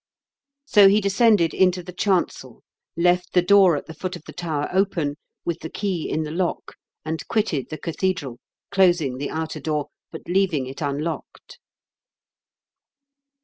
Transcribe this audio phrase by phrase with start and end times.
[0.65, 2.63] So he descended into the chancel,
[2.97, 6.31] left the door at the foot of the tower open, with the key in the
[6.31, 8.39] lock, and quitted the cathedral,
[8.71, 11.59] closing the outer door, but leaving it unlocked.